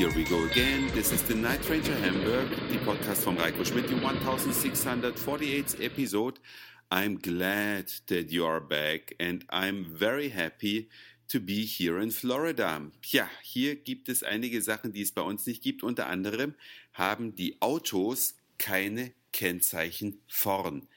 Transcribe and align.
here 0.00 0.10
we 0.16 0.24
go 0.24 0.42
again. 0.46 0.90
This 0.94 1.12
is 1.12 1.22
the 1.24 1.34
Night 1.34 1.68
Ranger 1.68 1.94
Hamburg, 1.94 2.48
the 2.70 2.78
podcast 2.78 3.22
from 3.22 3.36
Reiko 3.36 3.66
Schmidt, 3.66 3.86
the 3.86 3.96
1648th 3.96 5.84
episode. 5.84 6.38
I'm 6.90 7.18
glad 7.18 7.92
that 8.06 8.32
you 8.32 8.46
are 8.46 8.60
back 8.60 9.12
and 9.20 9.44
I'm 9.50 9.84
very 9.84 10.30
happy 10.30 10.88
to 11.28 11.38
be 11.38 11.66
here 11.66 11.98
in 11.98 12.10
Florida. 12.12 12.80
Ja, 13.08 13.28
hier 13.42 13.76
gibt 13.76 14.08
es 14.08 14.22
einige 14.22 14.62
Sachen, 14.62 14.94
die 14.94 15.02
es 15.02 15.12
bei 15.12 15.20
uns 15.20 15.44
nicht 15.44 15.62
gibt. 15.62 15.82
Unter 15.82 16.06
anderem 16.06 16.54
haben 16.94 17.34
die 17.34 17.60
Autos 17.60 18.36
keine 18.56 19.12
Kennzeichen 19.34 20.22
vorn. 20.28 20.88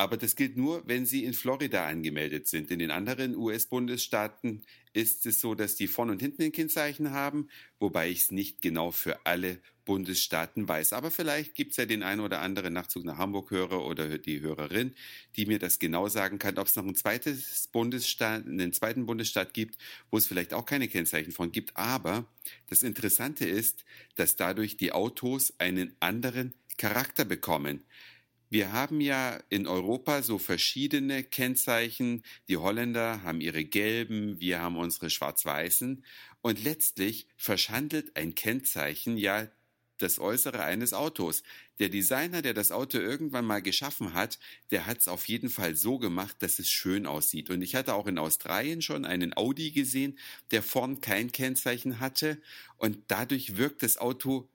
Aber 0.00 0.16
das 0.16 0.34
gilt 0.34 0.56
nur, 0.56 0.82
wenn 0.86 1.04
sie 1.04 1.24
in 1.24 1.34
Florida 1.34 1.86
angemeldet 1.86 2.48
sind. 2.48 2.70
In 2.70 2.78
den 2.78 2.90
anderen 2.90 3.36
US-Bundesstaaten 3.36 4.62
ist 4.94 5.26
es 5.26 5.40
so, 5.42 5.54
dass 5.54 5.76
die 5.76 5.88
vorn 5.88 6.08
und 6.08 6.22
hinten 6.22 6.40
ein 6.40 6.52
Kennzeichen 6.52 7.10
haben, 7.10 7.50
wobei 7.78 8.08
ich 8.08 8.20
es 8.22 8.30
nicht 8.30 8.62
genau 8.62 8.92
für 8.92 9.26
alle 9.26 9.58
Bundesstaaten 9.84 10.66
weiß. 10.66 10.94
Aber 10.94 11.10
vielleicht 11.10 11.54
gibt 11.54 11.72
es 11.72 11.76
ja 11.76 11.84
den 11.84 12.02
einen 12.02 12.22
oder 12.22 12.40
anderen 12.40 12.72
Nachzug 12.72 13.04
nach 13.04 13.18
Hamburg 13.18 13.50
hörer 13.50 13.84
oder 13.84 14.16
die 14.16 14.40
Hörerin, 14.40 14.94
die 15.36 15.44
mir 15.44 15.58
das 15.58 15.78
genau 15.78 16.08
sagen 16.08 16.38
kann, 16.38 16.56
ob 16.56 16.66
es 16.66 16.76
noch 16.76 16.86
ein 16.86 16.94
zweites 16.94 17.68
Bundesstaat, 17.70 18.46
einen 18.46 18.72
zweiten 18.72 19.04
Bundesstaat 19.04 19.52
gibt, 19.52 19.76
wo 20.10 20.16
es 20.16 20.26
vielleicht 20.26 20.54
auch 20.54 20.64
keine 20.64 20.88
Kennzeichen 20.88 21.32
von 21.32 21.52
gibt. 21.52 21.76
Aber 21.76 22.24
das 22.70 22.82
Interessante 22.82 23.44
ist, 23.44 23.84
dass 24.14 24.36
dadurch 24.36 24.78
die 24.78 24.92
Autos 24.92 25.52
einen 25.58 25.94
anderen 26.00 26.54
Charakter 26.78 27.26
bekommen. 27.26 27.84
Wir 28.52 28.72
haben 28.72 29.00
ja 29.00 29.38
in 29.48 29.68
Europa 29.68 30.22
so 30.22 30.38
verschiedene 30.38 31.22
Kennzeichen. 31.22 32.24
Die 32.48 32.56
Holländer 32.56 33.22
haben 33.22 33.40
ihre 33.40 33.64
gelben, 33.64 34.40
wir 34.40 34.60
haben 34.60 34.76
unsere 34.76 35.08
schwarz-weißen. 35.08 36.04
Und 36.40 36.64
letztlich 36.64 37.28
verschandelt 37.36 38.16
ein 38.16 38.34
Kennzeichen 38.34 39.16
ja 39.16 39.48
das 39.98 40.18
Äußere 40.18 40.64
eines 40.64 40.92
Autos. 40.94 41.44
Der 41.78 41.90
Designer, 41.90 42.42
der 42.42 42.54
das 42.54 42.72
Auto 42.72 42.98
irgendwann 42.98 43.44
mal 43.44 43.62
geschaffen 43.62 44.14
hat, 44.14 44.40
der 44.72 44.86
hat 44.86 44.98
es 44.98 45.06
auf 45.06 45.28
jeden 45.28 45.48
Fall 45.48 45.76
so 45.76 45.98
gemacht, 45.98 46.36
dass 46.40 46.58
es 46.58 46.70
schön 46.70 47.06
aussieht. 47.06 47.50
Und 47.50 47.62
ich 47.62 47.76
hatte 47.76 47.94
auch 47.94 48.08
in 48.08 48.18
Australien 48.18 48.82
schon 48.82 49.04
einen 49.04 49.36
Audi 49.36 49.70
gesehen, 49.70 50.18
der 50.50 50.64
vorn 50.64 51.00
kein 51.00 51.30
Kennzeichen 51.30 52.00
hatte. 52.00 52.42
Und 52.78 52.98
dadurch 53.08 53.58
wirkt 53.58 53.84
das 53.84 53.96
Auto 53.96 54.48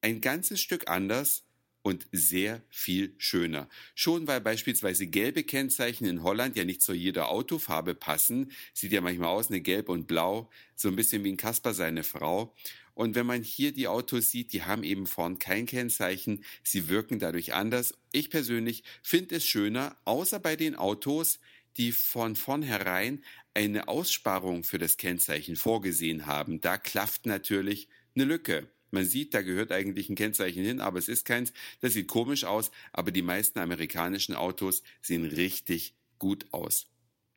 ein 0.00 0.22
ganzes 0.22 0.62
Stück 0.62 0.88
anders 0.88 1.44
und 1.82 2.06
sehr 2.12 2.62
viel 2.70 3.14
schöner. 3.18 3.68
Schon 3.94 4.26
weil 4.26 4.40
beispielsweise 4.40 5.06
gelbe 5.06 5.42
Kennzeichen 5.42 6.04
in 6.04 6.22
Holland 6.22 6.56
ja 6.56 6.64
nicht 6.64 6.82
zu 6.82 6.92
jeder 6.92 7.28
Autofarbe 7.28 7.94
passen, 7.94 8.52
sieht 8.72 8.92
ja 8.92 9.00
manchmal 9.00 9.28
aus, 9.28 9.50
eine 9.50 9.60
Gelb 9.60 9.88
und 9.88 10.06
Blau, 10.06 10.48
so 10.76 10.88
ein 10.88 10.96
bisschen 10.96 11.24
wie 11.24 11.32
ein 11.32 11.36
Kasper 11.36 11.74
seine 11.74 12.04
Frau. 12.04 12.54
Und 12.94 13.14
wenn 13.14 13.26
man 13.26 13.42
hier 13.42 13.72
die 13.72 13.88
Autos 13.88 14.30
sieht, 14.30 14.52
die 14.52 14.62
haben 14.62 14.84
eben 14.84 15.06
vorn 15.06 15.38
kein 15.38 15.66
Kennzeichen, 15.66 16.44
sie 16.62 16.88
wirken 16.88 17.18
dadurch 17.18 17.54
anders. 17.54 17.94
Ich 18.12 18.30
persönlich 18.30 18.84
finde 19.02 19.36
es 19.36 19.46
schöner, 19.46 19.96
außer 20.04 20.38
bei 20.38 20.56
den 20.56 20.76
Autos, 20.76 21.40
die 21.78 21.92
von 21.92 22.36
vornherein 22.36 23.24
eine 23.54 23.88
Aussparung 23.88 24.62
für 24.62 24.78
das 24.78 24.98
Kennzeichen 24.98 25.56
vorgesehen 25.56 26.26
haben. 26.26 26.60
Da 26.60 26.78
klafft 26.78 27.26
natürlich 27.26 27.88
eine 28.14 28.24
Lücke. 28.24 28.68
Man 28.92 29.06
sieht, 29.06 29.32
da 29.32 29.40
gehört 29.40 29.72
eigentlich 29.72 30.10
ein 30.10 30.16
Kennzeichen 30.16 30.62
hin, 30.62 30.80
aber 30.80 30.98
es 30.98 31.08
ist 31.08 31.24
keins. 31.24 31.52
Das 31.80 31.94
sieht 31.94 32.08
komisch 32.08 32.44
aus, 32.44 32.70
aber 32.92 33.10
die 33.10 33.22
meisten 33.22 33.58
amerikanischen 33.58 34.34
Autos 34.34 34.82
sehen 35.00 35.24
richtig 35.24 35.94
gut 36.18 36.46
aus. 36.52 36.86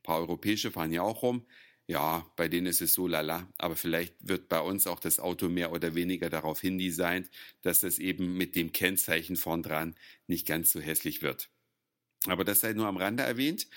Ein 0.00 0.02
paar 0.02 0.18
europäische 0.18 0.70
fahren 0.70 0.92
ja 0.92 1.00
auch 1.00 1.22
rum. 1.22 1.46
Ja, 1.88 2.30
bei 2.36 2.48
denen 2.48 2.66
ist 2.66 2.82
es 2.82 2.92
so 2.92 3.06
lala, 3.06 3.48
aber 3.58 3.74
vielleicht 3.76 4.14
wird 4.20 4.48
bei 4.48 4.60
uns 4.60 4.86
auch 4.86 5.00
das 5.00 5.18
Auto 5.18 5.48
mehr 5.48 5.72
oder 5.72 5.94
weniger 5.94 6.28
darauf 6.28 6.60
hindesignt, 6.60 7.30
dass 7.62 7.84
es 7.84 7.98
eben 8.00 8.36
mit 8.36 8.54
dem 8.54 8.72
Kennzeichen 8.72 9.36
vorn 9.36 9.62
dran 9.62 9.94
nicht 10.26 10.46
ganz 10.46 10.72
so 10.72 10.80
hässlich 10.80 11.22
wird. 11.22 11.48
Aber 12.26 12.44
das 12.44 12.60
sei 12.60 12.74
nur 12.74 12.86
am 12.86 12.96
Rande 12.96 13.22
erwähnt. 13.22 13.68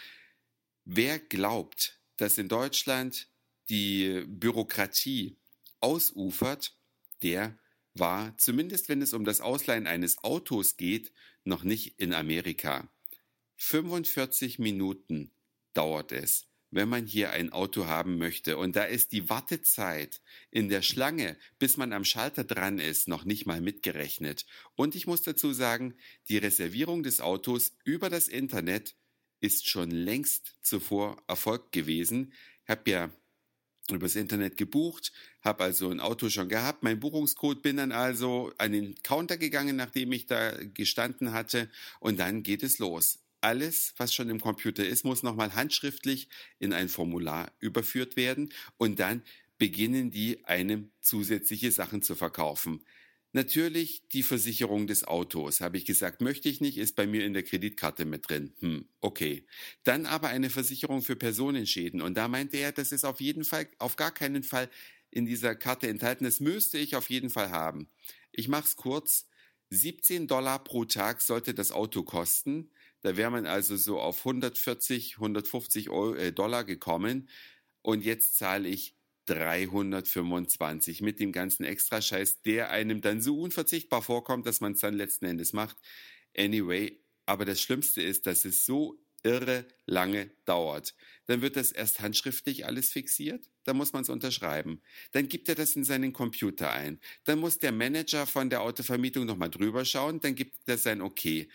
Wer 0.86 1.20
glaubt, 1.20 2.00
dass 2.18 2.38
in 2.38 2.50
Deutschland 2.50 3.30
die 3.70 4.24
Bürokratie 4.28 5.38
ausufert, 5.80 6.76
der 7.22 7.58
war, 8.00 8.38
zumindest 8.38 8.90
wenn 8.90 9.02
es 9.02 9.14
um 9.14 9.26
das 9.26 9.42
Ausleihen 9.42 9.88
eines 9.88 10.24
Autos 10.24 10.78
geht, 10.78 11.12
noch 11.44 11.64
nicht 11.64 12.00
in 12.00 12.14
Amerika. 12.14 12.90
45 13.58 14.60
Minuten 14.60 15.32
dauert 15.74 16.12
es, 16.12 16.48
wenn 16.72 16.90
man 16.90 17.06
hier 17.06 17.32
ein 17.32 17.52
Auto 17.52 17.88
haben 17.88 18.18
möchte. 18.18 18.58
Und 18.58 18.76
da 18.76 18.84
ist 18.84 19.12
die 19.12 19.30
Wartezeit 19.30 20.22
in 20.52 20.70
der 20.70 20.82
Schlange, 20.82 21.38
bis 21.58 21.78
man 21.78 21.94
am 21.94 22.06
Schalter 22.06 22.44
dran 22.44 22.80
ist, 22.80 23.08
noch 23.08 23.26
nicht 23.26 23.46
mal 23.46 23.62
mitgerechnet. 23.62 24.46
Und 24.76 24.96
ich 24.96 25.08
muss 25.08 25.22
dazu 25.22 25.52
sagen, 25.54 25.96
die 26.30 26.38
Reservierung 26.38 27.04
des 27.04 27.22
Autos 27.22 27.76
über 27.84 28.10
das 28.10 28.28
Internet 28.28 28.96
ist 29.42 29.70
schon 29.70 29.92
längst 29.92 30.58
zuvor 30.62 31.22
erfolgt 31.28 31.72
gewesen. 31.72 32.34
Ich 32.64 32.70
habe 32.70 32.90
ja 32.90 33.12
übers 33.96 34.16
Internet 34.16 34.58
gebucht, 34.58 35.12
habe 35.42 35.64
also 35.64 35.90
ein 35.90 36.00
Auto 36.00 36.30
schon 36.30 36.50
gehabt, 36.50 36.84
mein 36.84 37.00
Buchungscode, 37.00 37.62
bin 37.62 37.78
dann 37.78 37.92
also 37.92 38.52
an 38.58 38.72
den 38.72 38.96
Counter 39.04 39.38
gegangen, 39.38 39.76
nachdem 39.76 40.12
ich 40.12 40.26
da 40.26 40.52
gestanden 40.74 41.32
hatte 41.32 41.70
und 42.00 42.20
dann 42.20 42.44
geht 42.44 42.64
es 42.64 42.80
los. 42.80 43.20
Alles, 43.42 43.94
was 43.98 44.14
schon 44.14 44.30
im 44.30 44.42
Computer 44.42 44.86
ist, 44.86 45.06
muss 45.06 45.24
nochmal 45.24 45.56
handschriftlich 45.56 46.28
in 46.60 46.74
ein 46.74 46.90
Formular 46.90 47.52
überführt 47.60 48.18
werden 48.18 48.54
und 48.78 49.00
dann 49.00 49.24
beginnen 49.58 50.12
die 50.12 50.44
einem 50.46 50.90
zusätzliche 51.02 51.72
Sachen 51.72 52.02
zu 52.02 52.16
verkaufen. 52.16 52.82
Natürlich 53.32 54.08
die 54.10 54.24
Versicherung 54.24 54.88
des 54.88 55.04
Autos, 55.04 55.62
habe 55.62 55.78
ich 55.78 55.86
gesagt, 55.86 56.20
möchte 56.22 56.50
ich 56.50 56.62
nicht, 56.62 56.78
ist 56.80 56.96
bei 56.96 57.06
mir 57.06 57.26
in 57.26 57.34
der 57.34 57.44
Kreditkarte 57.44 58.06
mit 58.06 58.28
drin. 58.28 58.54
Hm, 58.60 58.90
okay. 59.02 59.46
Dann 59.84 60.08
aber 60.08 60.30
eine 60.30 60.50
Versicherung 60.50 61.04
für 61.04 61.16
Personenschäden. 61.16 62.02
Und 62.02 62.16
da 62.16 62.28
meinte 62.28 62.58
er, 62.58 62.72
das 62.72 62.92
ist 62.92 63.06
auf 63.06 63.22
jeden 63.22 63.44
Fall, 63.44 63.68
auf 63.78 63.96
gar 63.98 64.12
keinen 64.12 64.42
Fall 64.42 64.68
in 65.12 65.26
dieser 65.26 65.56
Karte 65.56 65.88
enthalten. 65.88 66.24
Das 66.24 66.40
müsste 66.40 66.80
ich 66.80 66.96
auf 66.96 67.10
jeden 67.10 67.30
Fall 67.30 67.52
haben. 67.52 67.88
Ich 68.32 68.48
mache 68.48 68.66
es 68.66 68.76
kurz. 68.76 69.28
17 69.72 70.28
Dollar 70.28 70.64
pro 70.64 70.86
Tag 70.86 71.22
sollte 71.22 71.54
das 71.54 71.72
Auto 71.72 72.02
kosten. 72.02 72.72
Da 73.02 73.16
wäre 73.16 73.30
man 73.30 73.46
also 73.46 73.78
so 73.78 74.00
auf 74.00 74.20
140, 74.20 75.16
150 75.18 75.92
Euro, 75.92 76.16
äh, 76.16 76.32
Dollar 76.32 76.64
gekommen. 76.64 77.30
Und 77.84 78.04
jetzt 78.04 78.38
zahle 78.38 78.68
ich 78.68 78.96
325 79.30 81.02
mit 81.02 81.20
dem 81.20 81.32
ganzen 81.32 81.64
Extrascheiß, 81.64 82.42
der 82.42 82.72
einem 82.72 83.02
dann 83.02 83.22
so 83.22 83.40
unverzichtbar 83.40 84.02
vorkommt, 84.02 84.48
dass 84.48 84.62
man 84.62 84.74
es 84.74 84.80
dann 84.80 84.96
letzten 84.96 85.26
Endes 85.26 85.54
macht. 85.54 85.78
Anyway, 86.36 87.00
aber 87.26 87.46
das 87.46 87.62
Schlimmste 87.62 88.02
ist, 88.02 88.26
dass 88.26 88.46
es 88.46 88.66
so 88.66 89.00
irre 89.24 89.66
lange 89.86 90.32
dauert. 90.46 90.96
Dann 91.26 91.42
wird 91.42 91.56
das 91.56 91.72
erst 91.72 92.00
handschriftlich 92.00 92.66
alles 92.66 92.92
fixiert, 92.92 93.50
dann 93.66 93.78
muss 93.78 93.94
man 93.94 94.04
es 94.04 94.10
unterschreiben. 94.10 94.82
Dann 95.12 95.28
gibt 95.28 95.50
er 95.50 95.56
das 95.56 95.76
in 95.76 95.84
seinen 95.84 96.14
Computer 96.14 96.72
ein. 96.72 97.00
Dann 97.26 97.40
muss 97.40 97.58
der 97.58 97.72
Manager 97.72 98.26
von 98.26 98.50
der 98.50 98.62
Autovermietung 98.62 99.26
nochmal 99.26 99.50
drüber 99.50 99.86
schauen, 99.86 100.22
dann 100.22 100.36
gibt 100.36 100.56
er 100.68 100.78
sein 100.78 101.02
Okay. 101.02 101.50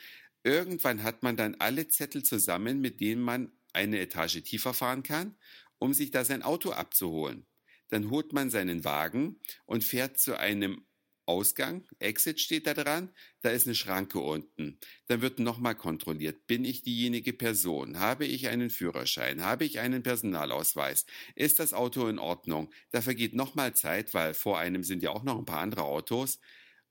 Irgendwann 0.47 1.03
hat 1.03 1.23
man 1.23 1.37
dann 1.39 1.55
alle 1.59 1.89
Zettel 1.89 2.23
zusammen, 2.23 2.81
mit 2.81 3.01
denen 3.01 3.23
man 3.23 3.51
eine 3.73 3.99
Etage 3.99 4.43
tiefer 4.43 4.75
fahren 4.75 5.03
kann, 5.03 5.35
um 5.79 5.95
sich 5.95 6.11
da 6.11 6.25
sein 6.25 6.43
Auto 6.43 6.71
abzuholen. 6.71 7.47
Dann 7.89 8.11
holt 8.11 8.33
man 8.33 8.51
seinen 8.51 8.85
Wagen 8.85 9.41
und 9.67 9.85
fährt 9.85 10.19
zu 10.19 10.39
einem 10.39 10.87
Ausgang, 11.27 11.87
Exit 12.01 12.39
steht 12.41 12.67
da 12.67 12.75
dran, 12.75 13.11
da 13.41 13.51
ist 13.51 13.67
eine 13.67 13.75
Schranke 13.75 14.19
unten. 14.19 14.79
Dann 15.07 15.23
wird 15.23 15.39
nochmal 15.39 15.75
kontrolliert, 15.75 16.47
bin 16.47 16.65
ich 16.65 16.83
diejenige 16.83 17.33
Person? 17.33 17.99
Habe 17.99 18.27
ich 18.27 18.49
einen 18.49 18.69
Führerschein? 18.69 19.43
Habe 19.43 19.65
ich 19.65 19.81
einen 19.81 20.03
Personalausweis? 20.03 21.07
Ist 21.35 21.61
das 21.61 21.73
Auto 21.73 22.09
in 22.09 22.19
Ordnung? 22.19 22.71
Da 22.91 23.01
vergeht 23.01 23.35
nochmal 23.35 23.75
Zeit, 23.75 24.13
weil 24.13 24.35
vor 24.35 24.59
einem 24.59 24.85
sind 24.85 25.03
ja 25.03 25.11
auch 25.11 25.23
noch 25.23 25.39
ein 25.39 25.47
paar 25.47 25.61
andere 25.61 25.85
Autos. 25.85 26.41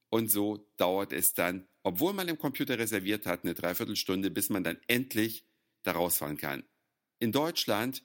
Und 0.10 0.32
so 0.32 0.68
dauert 0.78 1.14
es 1.14 1.34
dann, 1.34 1.68
obwohl 1.84 2.14
man 2.14 2.28
im 2.28 2.38
Computer 2.38 2.80
reserviert 2.80 3.26
hat, 3.26 3.44
eine 3.44 3.54
Dreiviertelstunde, 3.54 4.32
bis 4.32 4.50
man 4.50 4.64
dann 4.64 4.78
endlich 4.88 5.46
da 5.84 5.92
rausfahren 5.92 6.38
kann. 6.38 6.64
In 7.20 7.32
Deutschland 7.32 8.04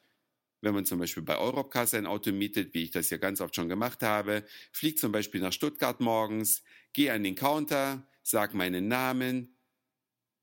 wenn 0.61 0.75
man 0.75 0.85
zum 0.85 0.99
Beispiel 0.99 1.23
bei 1.23 1.37
Europcar 1.37 1.87
ein 1.93 2.07
Auto 2.07 2.33
mietet, 2.33 2.75
wie 2.75 2.85
ich 2.85 2.91
das 2.91 3.11
ja 3.11 3.17
ganz 3.19 3.41
oft 3.41 3.55
schon 3.55 3.69
gemacht 3.69 4.03
habe, 4.03 4.45
fliegt 4.73 4.99
zum 4.99 5.13
Beispiel 5.13 5.41
nach 5.41 5.53
Stuttgart 5.53 6.01
morgens, 6.01 6.63
gehe 6.93 7.13
an 7.13 7.23
den 7.23 7.35
Counter, 7.35 8.09
sag 8.23 8.55
meinen 8.55 8.89
Namen, 8.89 9.58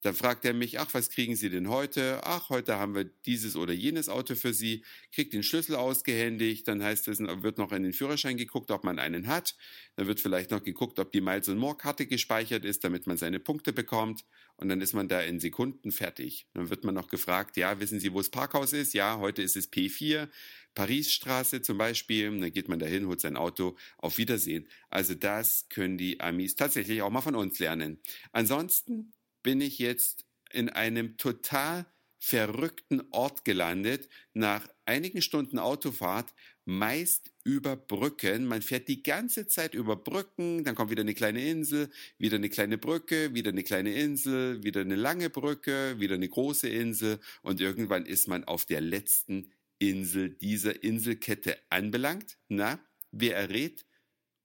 Dann 0.06 0.14
fragt 0.14 0.46
er 0.46 0.54
mich, 0.54 0.80
ach, 0.80 0.94
was 0.94 1.10
kriegen 1.10 1.36
Sie 1.36 1.50
denn 1.50 1.68
heute? 1.68 2.22
Ach, 2.26 2.50
heute 2.50 2.78
haben 2.78 2.94
wir 2.94 3.06
dieses 3.06 3.56
oder 3.56 3.74
jenes 3.74 4.08
Auto 4.08 4.36
für 4.36 4.54
Sie. 4.54 4.86
Kriegt 5.12 5.34
den 5.34 5.42
Schlüssel 5.42 5.76
ausgehändigt. 5.76 6.68
Dann 6.68 6.84
heißt 6.84 7.08
es, 7.08 7.18
wird 7.18 7.58
noch 7.58 7.72
in 7.72 7.82
den 7.82 7.92
Führerschein 7.92 8.38
geguckt, 8.38 8.70
ob 8.70 8.84
man 8.84 9.00
einen 9.00 9.26
hat. 9.26 9.56
Dann 9.96 10.06
wird 10.06 10.20
vielleicht 10.20 10.52
noch 10.52 10.62
geguckt, 10.62 11.00
ob 11.00 11.12
die 11.12 11.22
Miles 11.22 11.48
More 11.48 11.76
Karte 11.76 12.06
gespeichert 12.06 12.66
ist, 12.66 12.84
damit 12.84 13.08
man 13.08 13.18
seine 13.18 13.40
Punkte 13.40 13.74
bekommt. 13.74 14.26
Und 14.58 14.70
dann 14.70 14.80
ist 14.80 14.94
man 14.94 15.08
da 15.08 15.22
in 15.22 15.40
Sekunden 15.40 15.92
fertig. 15.92 16.46
Dann 16.54 16.70
wird 16.70 16.84
man 16.84 16.94
noch 16.94 17.08
gefragt, 17.08 17.58
ja, 17.58 17.80
wissen 17.80 18.00
Sie, 18.00 18.14
wo 18.14 18.20
das 18.20 18.30
Parkhaus 18.30 18.74
ist? 18.74 18.94
Ja, 18.94 19.18
heute 19.18 19.42
ist 19.42 19.56
es 19.56 19.74
P4. 19.74 20.30
Parisstraße 20.76 21.64
zum 21.64 21.80
Beispiel, 21.80 22.26
dann 22.26 22.54
geht 22.54 22.70
man 22.70 22.78
dahin, 22.78 23.08
holt 23.08 23.22
sein 23.22 23.38
Auto, 23.38 23.76
auf 23.98 24.20
Wiedersehen. 24.20 24.68
Also 24.92 25.16
das 25.16 25.68
können 25.70 25.98
die 25.98 26.20
Amis 26.20 26.56
tatsächlich 26.56 27.02
auch 27.02 27.10
mal 27.10 27.22
von 27.22 27.36
uns 27.36 27.58
lernen. 27.58 27.98
Ansonsten 28.34 29.12
bin 29.46 29.62
ich 29.62 29.78
jetzt 29.78 30.26
in 30.52 30.70
einem 30.70 31.18
total 31.18 31.86
verrückten 32.18 33.04
Ort 33.12 33.46
gelandet, 33.46 34.10
nach 34.34 34.68
einigen 34.86 35.22
Stunden 35.22 35.60
Autofahrt, 35.60 36.34
meist 36.66 37.32
über 37.44 37.76
Brücken. 37.76 38.48
Man 38.48 38.64
fährt 38.64 38.88
die 38.88 39.04
ganze 39.04 39.46
Zeit 39.46 39.76
über 39.76 39.98
Brücken, 39.98 40.64
dann 40.64 40.74
kommt 40.74 40.90
wieder 40.90 41.04
eine 41.04 41.14
kleine 41.14 41.48
Insel, 41.48 41.92
wieder 42.18 42.38
eine 42.38 42.50
kleine 42.50 42.80
Brücke, 42.80 43.36
wieder 43.36 43.52
eine 43.52 43.62
kleine 43.62 43.94
Insel, 43.94 44.64
wieder 44.64 44.82
eine 44.82 44.96
lange 44.96 45.30
Brücke, 45.30 46.00
wieder 46.00 46.16
eine 46.16 46.28
große 46.28 46.68
Insel 46.68 47.20
und 47.44 47.62
irgendwann 47.62 48.08
ist 48.08 48.28
man 48.28 48.46
auf 48.46 48.66
der 48.66 48.82
letzten 48.82 49.52
Insel 49.78 50.32
dieser 50.32 50.82
Inselkette 50.84 51.60
anbelangt. 51.70 52.40
Na, 52.48 52.80
wer 53.12 53.36
errät, 53.36 53.86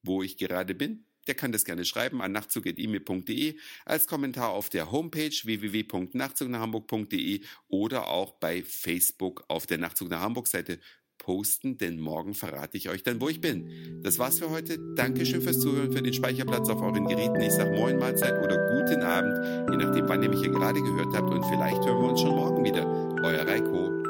wo 0.02 0.22
ich 0.22 0.36
gerade 0.36 0.74
bin? 0.74 1.06
Der 1.26 1.34
kann 1.34 1.52
das 1.52 1.64
gerne 1.64 1.84
schreiben 1.84 2.22
an 2.22 2.32
nachtzug.email.de, 2.32 3.56
als 3.84 4.06
Kommentar 4.06 4.50
auf 4.50 4.68
der 4.68 4.90
Homepage 4.90 5.30
www.nachzugnachhamburg.de 5.30 7.40
oder 7.68 8.08
auch 8.08 8.32
bei 8.32 8.62
Facebook 8.62 9.44
auf 9.48 9.66
der 9.66 9.78
Nachtzug 9.78 10.10
nach 10.10 10.20
Hamburg 10.20 10.48
Seite 10.48 10.80
posten, 11.20 11.78
denn 11.78 12.00
morgen 12.00 12.34
verrate 12.34 12.76
ich 12.76 12.88
euch 12.88 13.02
dann, 13.02 13.20
wo 13.20 13.28
ich 13.28 13.40
bin. 13.40 14.00
Das 14.02 14.18
war's 14.18 14.38
für 14.38 14.50
heute. 14.50 14.78
Dankeschön 14.96 15.42
fürs 15.42 15.60
Zuhören, 15.60 15.92
für 15.92 16.02
den 16.02 16.14
Speicherplatz 16.14 16.68
auf 16.68 16.80
euren 16.80 17.06
Geräten. 17.06 17.40
Ich 17.40 17.52
sage 17.52 17.76
Moin 17.76 17.98
Mahlzeit 17.98 18.42
oder 18.42 18.56
guten 18.56 19.02
Abend, 19.02 19.70
je 19.70 19.76
nachdem, 19.76 20.08
wann 20.08 20.22
ihr 20.22 20.30
mich 20.30 20.40
hier 20.40 20.50
gerade 20.50 20.80
gehört 20.80 21.14
habt. 21.14 21.32
Und 21.32 21.44
vielleicht 21.44 21.84
hören 21.84 22.02
wir 22.02 22.10
uns 22.10 22.20
schon 22.20 22.34
morgen 22.34 22.64
wieder. 22.64 22.86
Euer 23.22 23.46
Reiko. 23.46 24.09